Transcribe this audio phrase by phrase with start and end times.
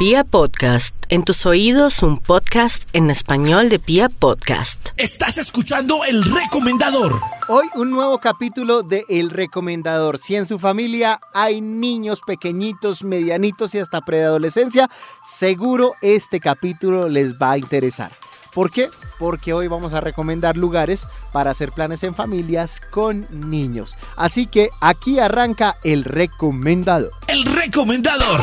[0.00, 4.88] Pia Podcast, en tus oídos un podcast en español de Pia Podcast.
[4.96, 7.20] Estás escuchando el recomendador.
[7.48, 10.16] Hoy un nuevo capítulo de El Recomendador.
[10.16, 14.88] Si en su familia hay niños pequeñitos, medianitos y hasta preadolescencia,
[15.22, 18.10] seguro este capítulo les va a interesar.
[18.54, 18.88] ¿Por qué?
[19.18, 23.94] Porque hoy vamos a recomendar lugares para hacer planes en familias con niños.
[24.16, 27.12] Así que aquí arranca el recomendador.
[27.28, 28.40] El recomendador.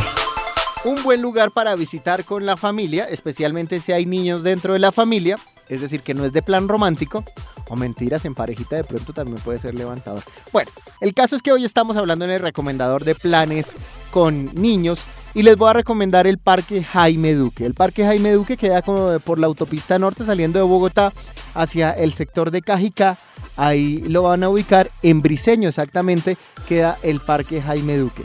[0.84, 4.92] Un buen lugar para visitar con la familia, especialmente si hay niños dentro de la
[4.92, 7.24] familia, es decir, que no es de plan romántico,
[7.68, 10.24] o mentiras en parejita de pronto también puede ser levantador.
[10.54, 10.72] Bueno,
[11.02, 13.76] el caso es que hoy estamos hablando en el recomendador de planes
[14.12, 15.02] con niños
[15.34, 17.66] y les voy a recomendar el Parque Jaime Duque.
[17.66, 21.12] El Parque Jaime Duque queda como por la autopista norte saliendo de Bogotá
[21.54, 23.18] hacia el sector de Cajicá.
[23.58, 28.24] Ahí lo van a ubicar en Briseño exactamente queda el Parque Jaime Duque.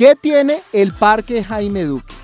[0.00, 2.14] ¿Qué tiene el Parque Jaime Duque?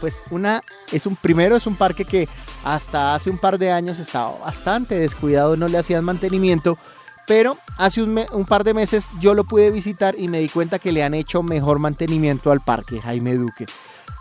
[0.00, 2.28] Pues una es un primero es un parque que
[2.62, 6.78] hasta hace un par de años estaba bastante descuidado, no le hacían mantenimiento,
[7.26, 10.78] pero hace un, un, par de meses yo lo pude visitar y me di cuenta
[10.78, 13.66] que le han hecho mejor mantenimiento al parque Jaime Duque.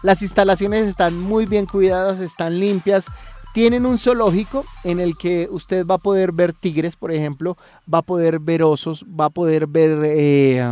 [0.02, 3.11] Las instalaciones están muy bien cuidadas, están limpias,
[3.53, 7.58] tienen un zoológico en el que usted va a poder ver tigres, por ejemplo,
[7.92, 10.64] va a poder ver osos, va a poder ver eh,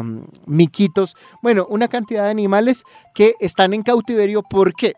[0.46, 4.44] miquitos, bueno, una cantidad de animales que están en cautiverio.
[4.44, 4.94] ¿Por qué?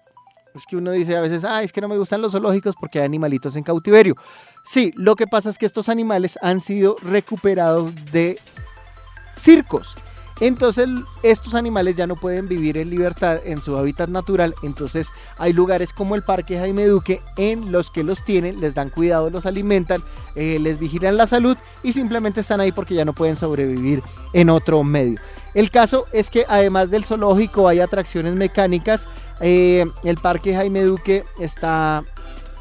[0.53, 3.00] Es que uno dice a veces, ah, es que no me gustan los zoológicos porque
[3.00, 4.16] hay animalitos en cautiverio.
[4.64, 8.39] Sí, lo que pasa es que estos animales han sido recuperados de
[9.36, 9.95] circos.
[10.40, 10.88] Entonces
[11.24, 14.54] estos animales ya no pueden vivir en libertad en su hábitat natural.
[14.62, 18.90] Entonces hay lugares como el Parque Jaime Duque en los que los tienen, les dan
[18.90, 20.04] cuidado, los alimentan,
[20.36, 24.50] eh, les vigilan la salud y simplemente están ahí porque ya no pueden sobrevivir en
[24.50, 25.20] otro medio.
[25.54, 29.08] El caso es que además del zoológico hay atracciones mecánicas.
[29.42, 32.04] Eh, el Parque Jaime Duque está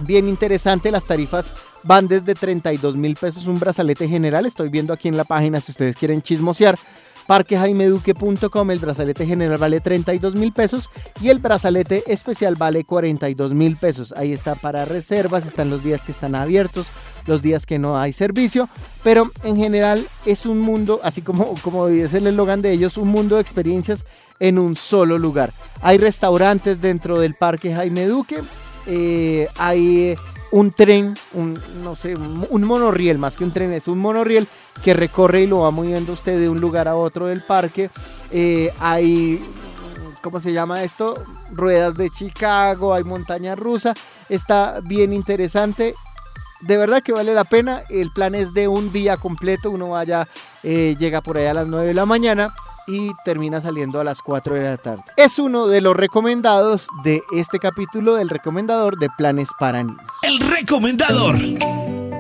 [0.01, 0.91] bien interesante.
[0.91, 4.47] Las tarifas van desde 32 mil pesos un brazalete general.
[4.47, 6.79] Estoy viendo aquí en la página si ustedes quieren chismosear
[7.27, 10.89] parquejaimeduque.com, el brazalete general vale 32 mil pesos
[11.21, 14.13] y el brazalete especial vale 42 mil pesos.
[14.17, 16.87] Ahí está para reservas, están los días que están abiertos,
[17.27, 18.69] los días que no hay servicio,
[19.03, 23.09] pero en general es un mundo, así como, como es el eslogan de ellos, un
[23.09, 24.07] mundo de experiencias
[24.41, 25.53] en un solo lugar.
[25.83, 28.43] Hay restaurantes dentro del Parque Jaime Duque,
[28.87, 30.17] eh, hay
[30.51, 34.49] un tren, un, no sé, un monorriel, más que un tren, es un monorriel
[34.83, 37.91] que recorre y lo va moviendo usted de un lugar a otro del parque.
[38.31, 39.45] Eh, hay,
[40.23, 41.23] ¿cómo se llama esto?
[41.53, 43.95] Ruedas de Chicago, hay montaña rusa,
[44.29, 45.95] está bien interesante.
[46.61, 50.27] De verdad que vale la pena, el plan es de un día completo, uno vaya,
[50.63, 52.55] eh, llega por ahí a las 9 de la mañana
[52.87, 55.03] y termina saliendo a las 4 de la tarde.
[55.17, 60.01] Es uno de los recomendados de este capítulo del recomendador de planes para niños.
[60.23, 61.37] El recomendador.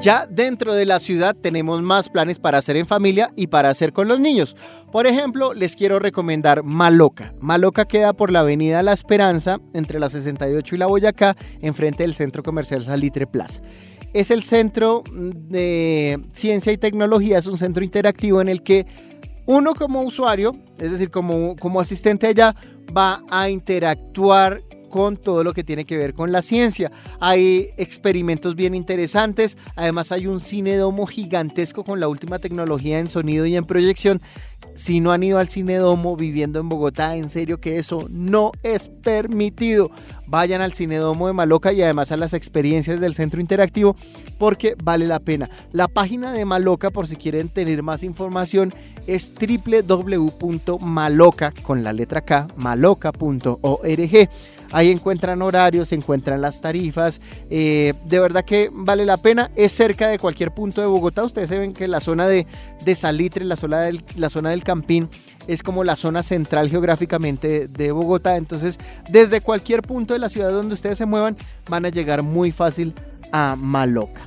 [0.00, 3.92] Ya dentro de la ciudad tenemos más planes para hacer en familia y para hacer
[3.92, 4.54] con los niños.
[4.92, 7.34] Por ejemplo, les quiero recomendar Maloca.
[7.40, 12.14] Maloca queda por la avenida La Esperanza, entre la 68 y la Boyacá, enfrente del
[12.14, 13.62] centro comercial Salitre Plaza.
[14.12, 18.86] Es el centro de ciencia y tecnología, es un centro interactivo en el que
[19.46, 22.54] uno como usuario, es decir, como, como asistente allá,
[22.96, 26.90] va a interactuar con todo lo que tiene que ver con la ciencia.
[27.20, 33.10] Hay experimentos bien interesantes, además hay un cine domo gigantesco con la última tecnología en
[33.10, 34.20] sonido y en proyección.
[34.76, 38.52] Si no han ido al cine domo viviendo en Bogotá, en serio que eso no
[38.62, 39.90] es permitido.
[40.26, 43.96] Vayan al cine domo de Maloca y además a las experiencias del centro interactivo
[44.38, 45.48] porque vale la pena.
[45.72, 48.70] La página de Maloca, por si quieren tener más información,
[49.06, 49.32] es
[49.88, 50.34] www.maloca
[51.62, 54.28] con la letra K, maloca.org.
[54.72, 57.20] Ahí encuentran horarios, encuentran las tarifas.
[57.50, 59.50] Eh, de verdad que vale la pena.
[59.56, 61.24] Es cerca de cualquier punto de Bogotá.
[61.24, 62.46] Ustedes ven que la zona de,
[62.84, 65.08] de Salitre, la zona, del, la zona del Campín,
[65.46, 68.36] es como la zona central geográficamente de Bogotá.
[68.36, 68.78] Entonces,
[69.08, 71.36] desde cualquier punto de la ciudad donde ustedes se muevan,
[71.68, 72.94] van a llegar muy fácil
[73.32, 74.22] a Maloca.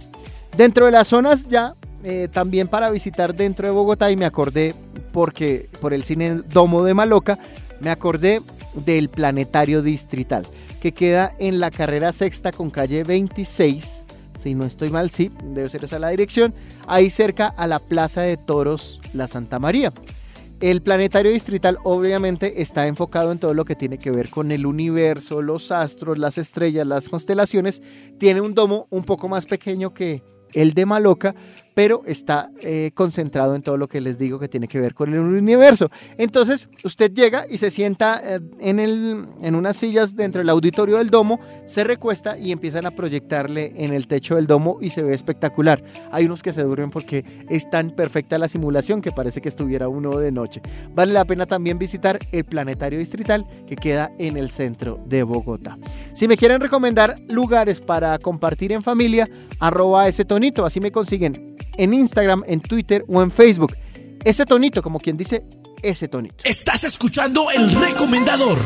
[0.56, 4.74] Dentro de las zonas ya eh, también para visitar dentro de Bogotá y me acordé
[5.12, 7.38] porque por el cine Domo de Maloca
[7.81, 8.41] me acordé
[8.74, 10.45] del Planetario Distrital,
[10.81, 14.06] que queda en la carrera sexta con calle 26.
[14.39, 16.54] Si no estoy mal, sí, debe ser esa la dirección.
[16.88, 19.92] Ahí cerca a la Plaza de Toros La Santa María.
[20.62, 24.66] El planetario distrital obviamente está enfocado en todo lo que tiene que ver con el
[24.66, 27.81] universo, los astros, las estrellas, las constelaciones.
[28.18, 30.22] Tiene un domo un poco más pequeño que
[30.54, 31.33] el de Maloca,
[31.79, 35.13] pero está eh, concentrado en todo lo que les digo que tiene que ver con
[35.13, 35.89] el universo.
[36.17, 40.97] Entonces, usted llega y se sienta eh, en, el, en unas sillas dentro del auditorio
[40.97, 45.03] del domo, se recuesta y empiezan a proyectarle en el techo del domo y se
[45.03, 45.81] ve espectacular.
[46.11, 49.87] Hay unos que se duermen porque es tan perfecta la simulación que parece que estuviera
[49.87, 50.61] uno de noche.
[50.93, 55.77] Vale la pena también visitar el planetario distrital que queda en el centro de Bogotá.
[56.13, 59.29] Si me quieren recomendar lugares para compartir en familia,
[59.61, 63.73] arroba ese tonito, así me consiguen en Instagram, en Twitter o en Facebook.
[64.25, 65.45] Ese tonito, como quien dice,
[65.81, 66.35] ese tonito.
[66.43, 68.57] Estás escuchando el recomendador.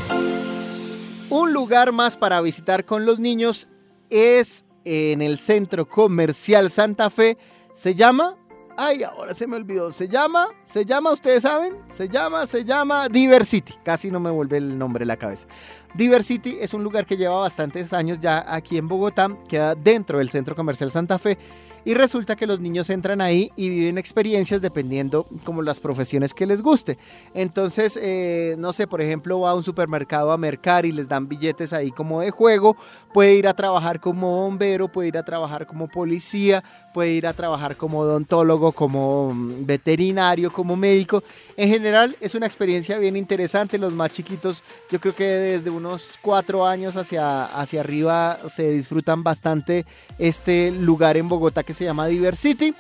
[1.30, 3.68] Un lugar más para visitar con los niños
[4.10, 7.38] es en el centro comercial Santa Fe.
[7.76, 8.36] Se llama,
[8.78, 13.10] ay, ahora se me olvidó, se llama, se llama, ustedes saben, se llama, se llama
[13.10, 13.76] Diversity.
[13.84, 15.48] Casi no me vuelve el nombre a la cabeza.
[15.94, 20.30] Diversity es un lugar que lleva bastantes años ya aquí en Bogotá, queda dentro del
[20.30, 21.38] centro comercial Santa Fe
[21.86, 26.46] y resulta que los niños entran ahí y viven experiencias dependiendo como las profesiones que
[26.46, 26.98] les guste.
[27.34, 31.28] Entonces, eh, no sé, por ejemplo, va a un supermercado a mercar y les dan
[31.28, 32.78] billetes ahí como de juego,
[33.14, 36.64] puede ir a trabajar como bombero, puede ir a trabajar como policía,
[36.94, 41.24] puede ir a trabajar como odontólogo, como mm, veterinario, como médico.
[41.56, 43.78] En general es una experiencia bien interesante.
[43.78, 49.24] Los más chiquitos, yo creo que desde unos cuatro años hacia, hacia arriba se disfrutan
[49.24, 49.86] bastante
[50.18, 52.74] este lugar en Bogotá que se llama Diversity.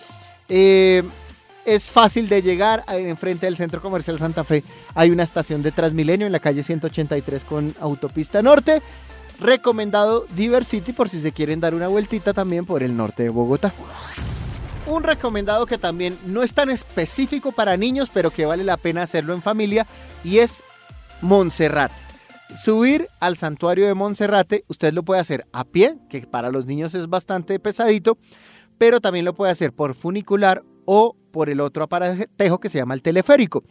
[0.49, 1.03] Eh,
[1.65, 4.63] es fácil de llegar, enfrente del Centro Comercial Santa Fe
[4.95, 8.81] hay una estación de Transmilenio en la calle 183 con Autopista Norte.
[9.39, 13.73] Recomendado Diversity por si se quieren dar una vueltita también por el norte de Bogotá.
[14.85, 19.03] Un recomendado que también no es tan específico para niños, pero que vale la pena
[19.03, 19.87] hacerlo en familia
[20.23, 20.61] y es
[21.21, 21.95] Monserrate.
[22.61, 26.93] Subir al santuario de Monserrate, usted lo puede hacer a pie, que para los niños
[26.93, 28.17] es bastante pesadito,
[28.77, 32.93] pero también lo puede hacer por funicular o por el otro aparatejo que se llama
[32.93, 33.63] el teleférico.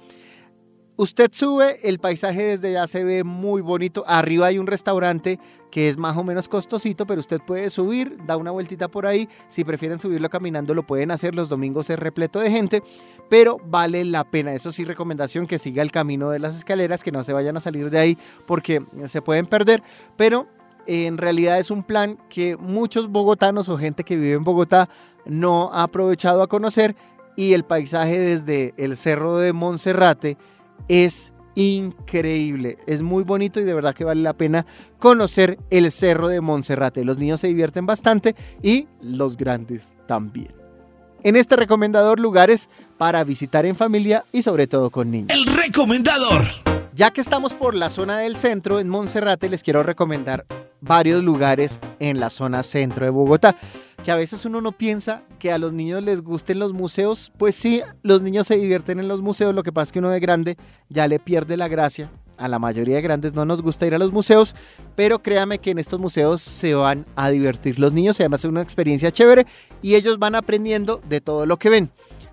[1.02, 4.04] Usted sube, el paisaje desde ya se ve muy bonito.
[4.06, 8.36] Arriba hay un restaurante que es más o menos costosito, pero usted puede subir, da
[8.36, 9.28] una vueltita por ahí.
[9.48, 11.34] Si prefieren subirlo caminando, lo pueden hacer.
[11.34, 12.84] Los domingos es repleto de gente,
[13.28, 14.54] pero vale la pena.
[14.54, 17.60] Eso sí, recomendación que siga el camino de las escaleras, que no se vayan a
[17.60, 19.82] salir de ahí porque se pueden perder.
[20.16, 20.46] Pero
[20.86, 24.88] en realidad es un plan que muchos bogotanos o gente que vive en Bogotá
[25.26, 26.94] no ha aprovechado a conocer
[27.34, 30.38] y el paisaje desde el cerro de Monserrate
[30.88, 34.66] es increíble, es muy bonito y de verdad que vale la pena
[34.98, 37.04] conocer el cerro de Monserrate.
[37.04, 40.54] Los niños se divierten bastante y los grandes también.
[41.24, 42.68] En este recomendador lugares
[42.98, 45.30] para visitar en familia y sobre todo con niños.
[45.30, 46.42] El recomendador.
[46.94, 50.44] Ya que estamos por la zona del centro, en Monserrate, les quiero recomendar
[50.82, 53.56] varios lugares en la zona centro de Bogotá.
[54.04, 57.32] Que a veces uno no piensa que a los niños les gusten los museos.
[57.38, 59.54] Pues sí, los niños se divierten en los museos.
[59.54, 60.58] Lo que pasa es que uno de grande
[60.88, 62.10] ya le pierde la gracia.
[62.36, 64.56] A la mayoría de grandes no nos gusta ir a los museos,
[64.96, 68.18] pero créame que en estos museos se van a divertir los niños.
[68.18, 69.46] Además es una experiencia chévere
[69.80, 71.90] y ellos van aprendiendo de todo lo que ven.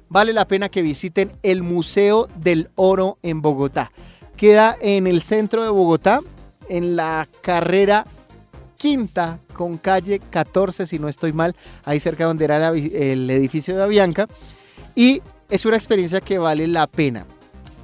[0.07, 3.92] Vale la pena que visiten el Museo del Oro en Bogotá.
[4.36, 6.22] Queda en el centro de Bogotá,
[6.69, 8.07] en la carrera
[8.79, 13.83] quinta con calle 14, si no estoy mal, ahí cerca donde era el edificio de
[13.83, 14.27] Avianca.
[14.95, 17.27] Y es una experiencia que vale la pena.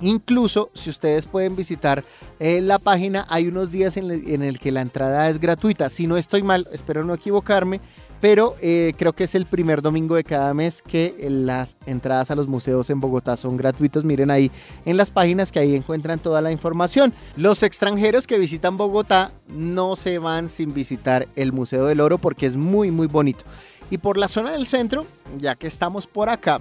[0.01, 2.03] Incluso si ustedes pueden visitar
[2.39, 5.89] eh, la página, hay unos días en, en el que la entrada es gratuita.
[5.89, 7.81] Si no estoy mal, espero no equivocarme,
[8.21, 12.35] pero eh, creo que es el primer domingo de cada mes que las entradas a
[12.35, 14.03] los museos en Bogotá son gratuitos.
[14.03, 14.51] Miren ahí
[14.85, 17.13] en las páginas que ahí encuentran toda la información.
[17.35, 22.45] Los extranjeros que visitan Bogotá no se van sin visitar el Museo del Oro porque
[22.45, 23.45] es muy muy bonito.
[23.91, 25.05] Y por la zona del centro,
[25.37, 26.59] ya que estamos por acá,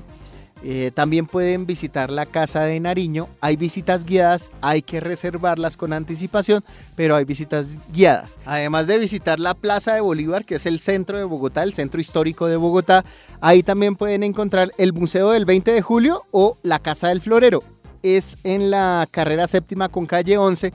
[0.66, 3.28] eh, también pueden visitar la Casa de Nariño.
[3.42, 6.64] Hay visitas guiadas, hay que reservarlas con anticipación,
[6.97, 8.38] pero hay visitas guiadas.
[8.47, 12.00] Además de visitar la Plaza de Bolívar, que es el centro de Bogotá, el centro
[12.00, 13.04] histórico de Bogotá,
[13.42, 17.62] ahí también pueden encontrar el Museo del 20 de Julio o la Casa del Florero.
[18.02, 20.73] Es en la carrera séptima con calle 11.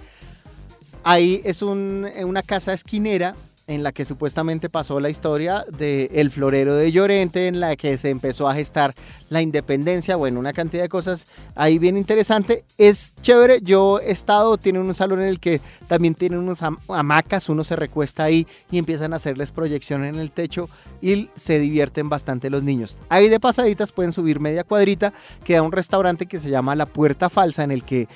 [1.04, 3.34] Ahí es una casa esquinera
[3.70, 8.00] en la que supuestamente pasó la historia del el florero de Llorente, en la que
[8.00, 8.96] se empezó a gestar
[9.30, 12.66] la independencia, bueno, una cantidad de cosas ahí bien interesante.
[12.80, 17.48] Es chévere, yo he estado, tiene un salón en el que también tienen unos hamacas,
[17.48, 20.68] uno se recuesta ahí y empiezan a hacerles proyección en el techo
[21.00, 22.98] y se divierten bastante los niños.
[23.08, 27.30] Ahí de pasaditas pueden subir media cuadrita, queda un restaurante que se llama La Puerta
[27.30, 28.08] Falsa, en el que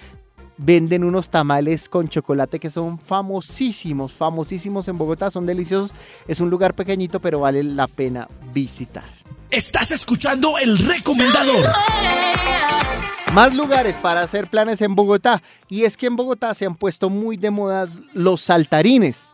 [0.57, 5.91] venden unos tamales con chocolate que son famosísimos, famosísimos en Bogotá, son deliciosos.
[6.27, 9.05] Es un lugar pequeñito, pero vale la pena visitar.
[9.50, 11.69] Estás escuchando el recomendador.
[13.33, 15.41] Más lugares para hacer planes en Bogotá.
[15.69, 19.31] Y es que en Bogotá se han puesto muy de moda los saltarines.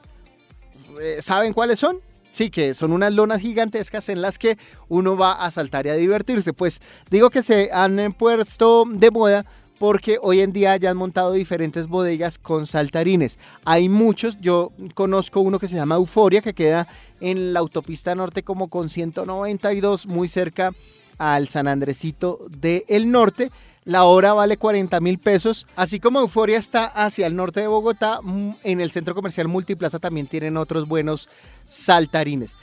[1.01, 1.99] Eh, ¿Saben cuáles son?
[2.31, 4.57] Sí, que son unas lonas gigantescas en las que
[4.87, 6.53] uno va a saltar y a divertirse.
[6.53, 9.45] Pues digo que se han puesto de moda
[9.79, 13.39] porque hoy en día ya han montado diferentes bodegas con saltarines.
[13.65, 16.87] Hay muchos, yo conozco uno que se llama Euforia, que queda
[17.21, 20.73] en la autopista norte como con 192, muy cerca
[21.17, 23.51] al San Andresito del Norte
[23.89, 25.65] la hora vale 40 mil pesos.
[25.75, 29.97] Así como Euforia está hacia el norte de Bogotá, mm, en el centro comercial Multiplaza
[29.97, 31.27] también tienen otros buenos
[31.67, 32.55] saltarines.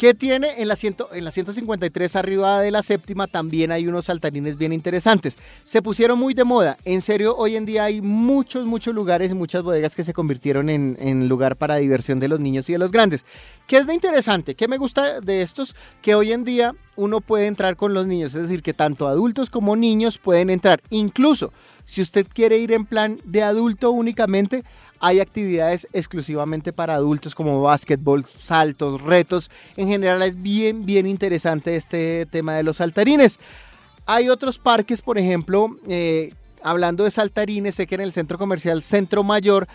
[0.00, 0.62] ¿Qué tiene?
[0.62, 0.78] En la,
[1.12, 5.36] en la 153 arriba de la séptima también hay unos saltarines bien interesantes.
[5.66, 6.78] Se pusieron muy de moda.
[6.86, 10.96] En serio, hoy en día hay muchos, muchos lugares muchas bodegas que se convirtieron en,
[11.00, 13.26] en lugar para diversión de los niños y de los grandes.
[13.66, 14.54] ¿Qué es de interesante?
[14.54, 15.76] ¿Qué me gusta de estos?
[16.00, 18.34] Que hoy en día uno puede entrar con los niños.
[18.34, 20.80] Es decir, que tanto adultos como niños pueden entrar.
[20.88, 21.52] Incluso
[21.84, 24.64] si usted quiere ir en plan de adulto únicamente,
[25.00, 29.50] hay actividades exclusivamente para adultos como básquetbol, saltos, retos.
[29.76, 33.40] En general es bien, bien interesante este tema de los saltarines.
[34.04, 38.82] Hay otros parques, por ejemplo, eh, hablando de saltarines, sé que en el centro comercial
[38.82, 39.68] Centro Mayor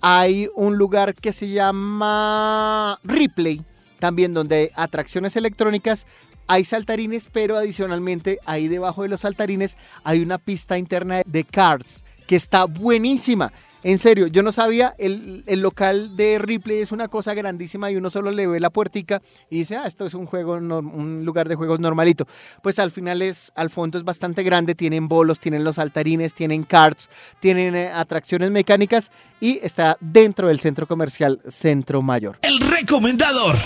[0.00, 3.64] hay un lugar que se llama Ripley,
[3.98, 6.06] también donde hay atracciones electrónicas,
[6.46, 12.04] hay saltarines, pero adicionalmente ahí debajo de los saltarines hay una pista interna de cards
[12.26, 13.52] que está buenísima.
[13.82, 18.10] En serio, yo no sabía, el, local de Ripley es una cosa grandísima y uno
[18.10, 21.54] solo le ve la puertica y dice, ah, esto es un juego, un lugar de
[21.54, 22.26] juegos normalito.
[22.62, 26.64] Pues al final es, al fondo es bastante grande, tienen bolos, tienen los saltarines, tienen
[26.64, 27.08] carts,
[27.40, 29.10] tienen eh, atracciones mecánicas
[29.40, 32.38] y está dentro del centro comercial Centro Mayor.
[32.42, 33.56] El recomendador.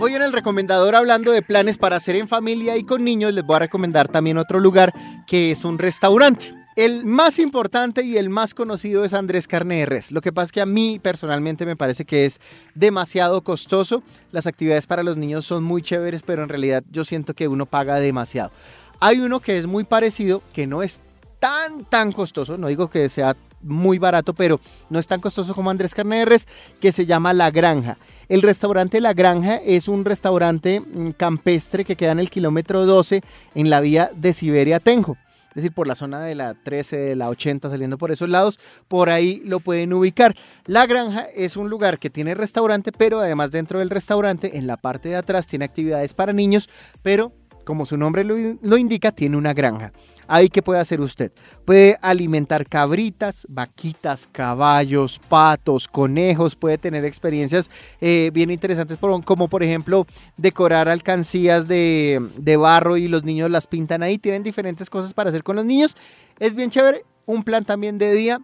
[0.00, 3.44] Hoy en el recomendador hablando de planes para hacer en familia y con niños, les
[3.44, 4.92] voy a recomendar también otro lugar
[5.28, 6.54] que es un restaurante.
[6.78, 10.12] El más importante y el más conocido es Andrés Carne de Res.
[10.12, 12.40] Lo que pasa es que a mí personalmente me parece que es
[12.76, 14.04] demasiado costoso.
[14.30, 17.66] Las actividades para los niños son muy chéveres, pero en realidad yo siento que uno
[17.66, 18.52] paga demasiado.
[19.00, 21.00] Hay uno que es muy parecido, que no es
[21.40, 22.56] tan, tan costoso.
[22.56, 26.26] No digo que sea muy barato, pero no es tan costoso como Andrés Carne de
[26.26, 26.46] Res,
[26.80, 27.98] que se llama La Granja.
[28.28, 33.22] El restaurante La Granja es un restaurante mm, campestre que queda en el kilómetro 12
[33.56, 35.16] en la vía de Siberia Tenjo
[35.50, 38.58] es decir, por la zona de la 13, de la 80, saliendo por esos lados,
[38.86, 40.36] por ahí lo pueden ubicar.
[40.66, 44.76] La granja es un lugar que tiene restaurante, pero además dentro del restaurante, en la
[44.76, 46.68] parte de atrás, tiene actividades para niños,
[47.02, 47.32] pero
[47.64, 49.92] como su nombre lo, indica, tiene una granja.
[50.28, 51.32] Ahí, ¿qué puede hacer usted?
[51.64, 57.70] Puede alimentar cabritas, vaquitas, caballos, patos, conejos, puede tener experiencias
[58.00, 60.06] eh, bien interesantes, como por ejemplo
[60.36, 64.18] decorar alcancías de, de barro y los niños las pintan ahí.
[64.18, 65.96] Tienen diferentes cosas para hacer con los niños.
[66.38, 67.04] Es bien chévere.
[67.26, 68.40] Un plan también de día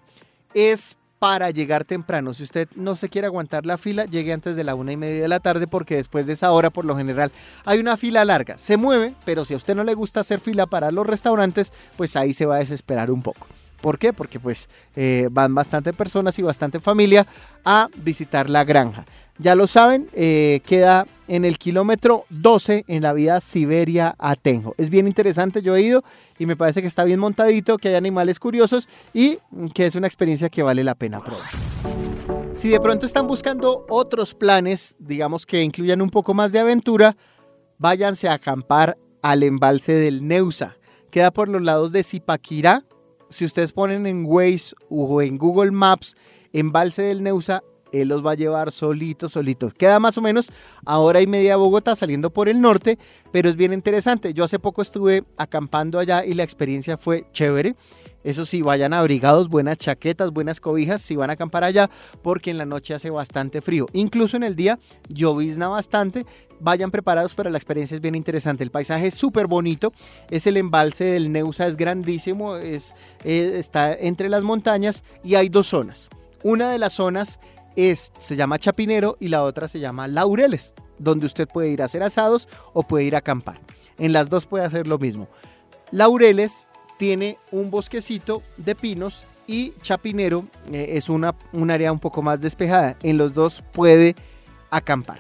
[0.55, 2.35] es para llegar temprano.
[2.35, 5.23] Si usted no se quiere aguantar la fila, llegue antes de la una y media
[5.23, 7.33] de la tarde porque después de esa hora por lo general
[7.65, 8.59] hay una fila larga.
[8.59, 12.15] Se mueve, pero si a usted no le gusta hacer fila para los restaurantes, pues
[12.17, 13.47] ahí se va a desesperar un poco.
[13.81, 14.13] ¿Por qué?
[14.13, 17.27] Porque pues eh, van bastante personas y bastante familia
[17.65, 19.07] a visitar la granja.
[19.39, 24.75] Ya lo saben, eh, queda en el kilómetro 12 en la vía Siberia Atenjo.
[24.79, 26.05] Es bien interesante, yo he ido
[26.39, 29.39] y me parece que está bien montadito, que hay animales curiosos y
[29.75, 31.45] que es una experiencia que vale la pena probar.
[32.53, 37.17] Si de pronto están buscando otros planes, digamos que incluyan un poco más de aventura,
[37.79, 40.77] váyanse a acampar al embalse del Neusa.
[41.11, 42.85] Queda por los lados de Zipaquirá.
[43.31, 46.15] Si ustedes ponen en Waze o en Google Maps
[46.53, 47.65] embalse del Neusa,
[48.01, 49.75] él los va a llevar solitos, solitos.
[49.75, 50.51] Queda más o menos
[50.85, 52.99] a hora y media Bogotá saliendo por el norte,
[53.33, 54.35] pero es bien interesante.
[54.35, 57.77] Yo hace poco estuve acampando allá y la experiencia fue chévere.
[58.25, 61.91] Eso sí, vayan abrigados, buenas chaquetas, buenas cobijas si van a acampar allá,
[62.23, 63.87] porque en la noche hace bastante frío.
[63.93, 66.25] Incluso en el día llovizna bastante.
[66.59, 68.65] Vayan preparados, pero la experiencia es bien interesante.
[68.65, 69.93] El paisaje es súper bonito.
[70.31, 75.51] Es el embalse del Neusa, es grandísimo, es, eh, está entre las montañas y hay
[75.51, 76.09] dos zonas.
[76.43, 77.39] Una de las zonas
[77.77, 81.87] es, se llama Chapinero y la otra se llama Laureles, donde usted puede ir a
[81.87, 83.61] hacer asados o puede ir a acampar.
[83.99, 85.29] En las dos puede hacer lo mismo.
[85.91, 86.67] Laureles
[86.99, 92.41] tiene un bosquecito de pinos y Chapinero eh, es una, un área un poco más
[92.41, 92.97] despejada.
[93.03, 94.17] En los dos puede
[94.71, 95.19] acampar.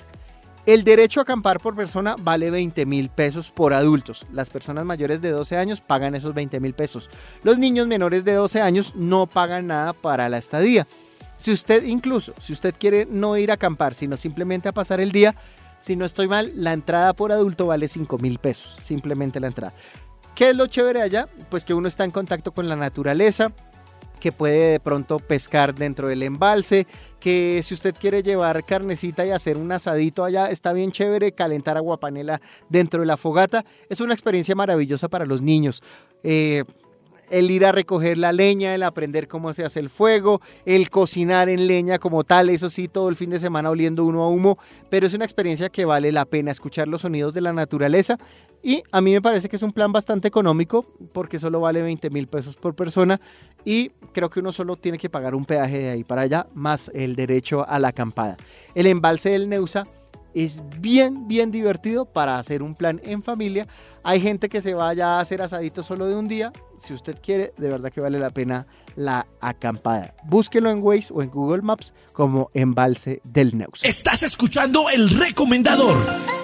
[0.66, 4.26] El derecho a acampar por persona vale 20 mil pesos por adultos.
[4.32, 7.10] Las personas mayores de 12 años pagan esos 20 mil pesos.
[7.42, 10.86] Los niños menores de 12 años no pagan nada para la estadía.
[11.36, 15.12] Si usted incluso, si usted quiere no ir a acampar, sino simplemente a pasar el
[15.12, 15.34] día,
[15.84, 19.74] Si no estoy mal, la entrada por adulto vale 5 mil pesos, simplemente la entrada.
[20.34, 21.28] ¿Qué es lo chévere allá?
[21.50, 23.52] Pues que uno está en contacto con la naturaleza,
[24.18, 26.86] que puede de pronto pescar dentro del embalse,
[27.20, 31.76] que si usted quiere llevar carnecita y hacer un asadito allá, está bien chévere, calentar
[31.76, 35.82] agua panela dentro de la fogata, es una experiencia maravillosa para los niños.
[36.22, 36.64] Eh,
[37.34, 41.48] el ir a recoger la leña, el aprender cómo se hace el fuego, el cocinar
[41.48, 44.56] en leña como tal, eso sí, todo el fin de semana oliendo uno a humo,
[44.88, 48.18] pero es una experiencia que vale la pena escuchar los sonidos de la naturaleza
[48.62, 52.08] y a mí me parece que es un plan bastante económico porque solo vale 20
[52.10, 53.20] mil pesos por persona
[53.64, 56.90] y creo que uno solo tiene que pagar un peaje de ahí para allá más
[56.94, 58.36] el derecho a la acampada.
[58.76, 59.86] El embalse del Neusa
[60.34, 63.66] es bien, bien divertido para hacer un plan en familia.
[64.02, 66.52] Hay gente que se vaya a hacer asadito solo de un día.
[66.78, 70.14] Si usted quiere, de verdad que vale la pena la acampada.
[70.24, 73.84] Búsquelo en Waze o en Google Maps como Embalse del Neus.
[73.84, 75.96] Estás escuchando el recomendador.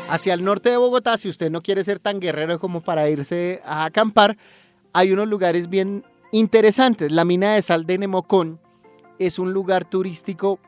[0.09, 3.61] Hacia el norte de Bogotá, si usted no quiere ser tan guerrero como para irse
[3.64, 4.37] a acampar,
[4.92, 7.12] hay unos lugares bien interesantes.
[7.12, 8.61] La mina de sal de Nemocón
[9.20, 10.59] es un lugar turístico,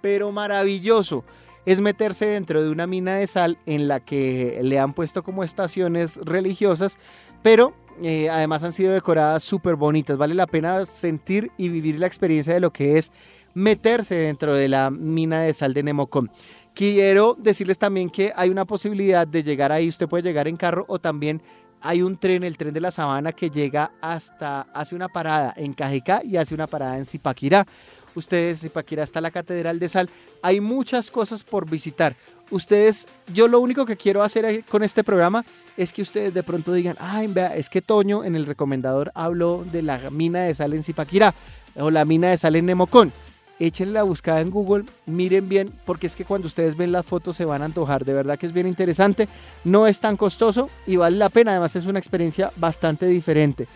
[0.00, 1.24] pero maravilloso
[1.66, 5.44] es meterse dentro de una mina de sal en la que le han puesto como
[5.44, 6.98] estaciones religiosas,
[7.42, 10.16] pero eh, además han sido decoradas súper bonitas.
[10.16, 13.12] Vale la pena sentir y vivir la experiencia de lo que es
[13.54, 16.30] meterse dentro de la mina de sal de Nemocón.
[16.74, 20.84] Quiero decirles también que hay una posibilidad de llegar ahí, usted puede llegar en carro
[20.88, 21.40] o también
[21.80, 25.74] hay un tren, el tren de la sabana, que llega hasta, hace una parada en
[25.74, 27.66] Cajicá y hace una parada en Zipaquirá
[28.14, 30.10] ustedes, Zipaquirá hasta la Catedral de Sal,
[30.42, 32.16] hay muchas cosas por visitar.
[32.50, 35.44] Ustedes, yo lo único que quiero hacer con este programa
[35.76, 39.64] es que ustedes de pronto digan, ay, vea, es que Toño en el recomendador habló
[39.72, 41.34] de la mina de sal en Zipaquirá
[41.76, 43.12] o la mina de sal en Nemocón.
[43.60, 47.36] Échenle la buscada en Google, miren bien, porque es que cuando ustedes ven las fotos
[47.36, 48.04] se van a antojar.
[48.04, 49.28] De verdad que es bien interesante,
[49.62, 51.52] no es tan costoso y vale la pena.
[51.52, 53.68] Además, es una experiencia bastante diferente.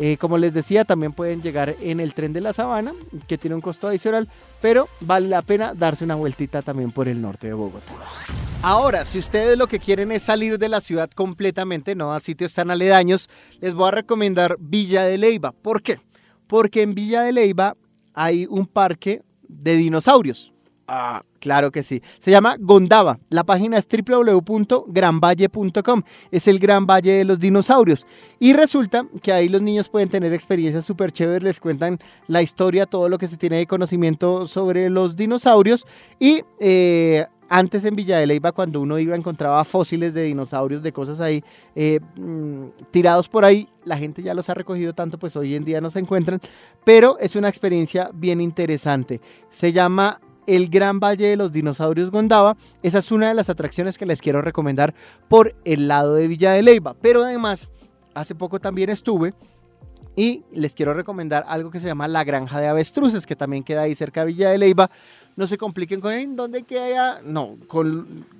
[0.00, 2.92] Eh, como les decía, también pueden llegar en el tren de la sabana,
[3.26, 4.28] que tiene un costo adicional,
[4.62, 7.92] pero vale la pena darse una vueltita también por el norte de Bogotá.
[8.62, 12.54] Ahora, si ustedes lo que quieren es salir de la ciudad completamente, no a sitios
[12.54, 13.28] tan aledaños,
[13.60, 15.50] les voy a recomendar Villa de Leiva.
[15.50, 16.00] ¿Por qué?
[16.46, 17.76] Porque en Villa de Leiva
[18.14, 20.52] hay un parque de dinosaurios.
[20.90, 22.00] Ah, claro que sí.
[22.18, 23.18] Se llama Gondaba.
[23.28, 26.02] La página es www.granvalle.com.
[26.30, 28.06] Es el Gran Valle de los Dinosaurios.
[28.40, 31.42] Y resulta que ahí los niños pueden tener experiencias súper chéveres.
[31.42, 35.86] Les cuentan la historia, todo lo que se tiene de conocimiento sobre los dinosaurios.
[36.18, 40.92] Y eh, antes en Villa de Leyva, cuando uno iba, encontraba fósiles de dinosaurios, de
[40.92, 41.44] cosas ahí
[41.76, 43.68] eh, mm, tirados por ahí.
[43.84, 46.40] La gente ya los ha recogido tanto, pues hoy en día no se encuentran.
[46.84, 49.20] Pero es una experiencia bien interesante.
[49.50, 52.56] Se llama el Gran Valle de los Dinosaurios Gondaba.
[52.82, 54.94] Esa es una de las atracciones que les quiero recomendar
[55.28, 56.94] por el lado de Villa de Leyva.
[56.94, 57.68] Pero además,
[58.14, 59.34] hace poco también estuve
[60.16, 63.82] y les quiero recomendar algo que se llama la Granja de Avestruces, que también queda
[63.82, 64.90] ahí cerca de Villa de Leyva.
[65.36, 67.56] No se compliquen con en dónde queda, no,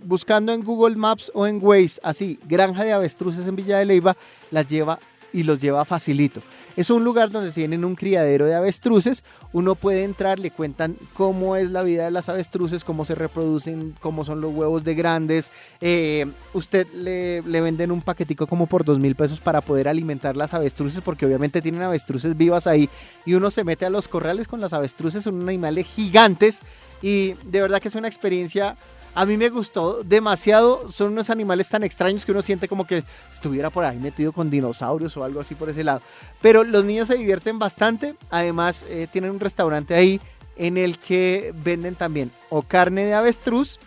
[0.04, 4.16] buscando en Google Maps o en Waze, así, Granja de Avestruces en Villa de Leyva,
[4.50, 4.98] las lleva
[5.32, 6.40] y los lleva facilito.
[6.78, 9.24] Es un lugar donde tienen un criadero de avestruces.
[9.52, 13.96] Uno puede entrar, le cuentan cómo es la vida de las avestruces, cómo se reproducen,
[13.98, 15.50] cómo son los huevos de grandes.
[15.80, 20.36] Eh, usted le, le, venden un paquetico como por dos mil pesos para poder alimentar
[20.36, 22.88] las avestruces, porque obviamente tienen avestruces vivas ahí.
[23.26, 26.60] Y uno se mete a los corrales con las avestruces, son animales gigantes.
[27.02, 28.76] Y de verdad que es una experiencia
[29.14, 30.90] a mí me gustó demasiado.
[30.92, 34.50] Son unos animales tan extraños que uno siente como que estuviera por ahí metido con
[34.50, 36.00] dinosaurios o algo así por ese lado.
[36.40, 38.14] Pero los niños se divierten bastante.
[38.30, 40.20] Además, eh, tienen un restaurante ahí
[40.56, 43.78] en el que venden también o carne de avestruz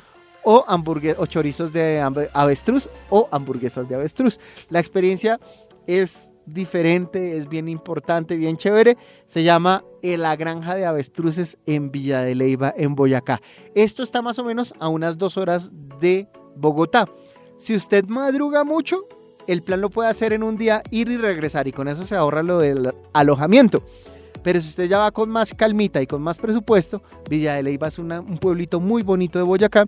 [0.44, 0.66] o,
[1.18, 2.02] o chorizos de
[2.34, 4.40] avestruz o hamburguesas de avestruz.
[4.70, 5.40] La experiencia
[5.88, 8.98] es diferente, es bien importante, bien chévere.
[9.26, 13.42] Se llama La Granja de Avestruces en Villa de Leiva, en Boyacá.
[13.76, 17.08] Esto está más o menos a unas dos horas de Bogotá.
[17.58, 19.06] Si usted madruga mucho,
[19.48, 22.16] el plan lo puede hacer en un día, ir y regresar, y con eso se
[22.16, 23.84] ahorra lo del alojamiento.
[24.44, 27.88] Pero si usted ya va con más calmita y con más presupuesto, Villa de Leiva
[27.88, 29.86] es un pueblito muy bonito de Boyacá,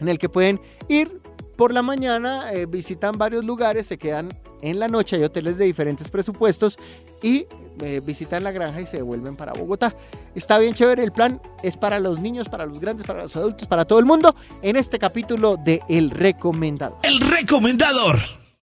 [0.00, 1.20] en el que pueden ir
[1.56, 4.28] por la mañana, eh, visitan varios lugares, se quedan
[4.62, 6.78] en la noche hay hoteles de diferentes presupuestos
[7.22, 7.46] y
[7.80, 9.94] eh, visitan la granja y se devuelven para Bogotá.
[10.34, 13.68] Está bien chévere el plan, es para los niños, para los grandes, para los adultos,
[13.68, 16.98] para todo el mundo, en este capítulo de El Recomendado.
[17.02, 18.37] El Recomendador.